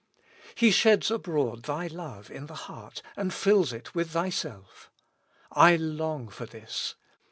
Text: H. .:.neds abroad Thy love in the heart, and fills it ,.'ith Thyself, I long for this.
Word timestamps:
H. 0.57 0.83
.:.neds 0.83 1.11
abroad 1.11 1.61
Thy 1.61 1.85
love 1.85 2.31
in 2.31 2.47
the 2.47 2.55
heart, 2.65 3.03
and 3.15 3.31
fills 3.31 3.71
it 3.71 3.91
,.'ith 3.93 4.09
Thyself, 4.09 4.89
I 5.51 5.75
long 5.75 6.27
for 6.27 6.47
this. 6.47 6.95